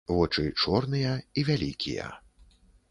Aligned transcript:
Вочы 0.19 0.45
чорныя 0.61 1.11
і 1.41 1.47
вялікія. 1.51 2.05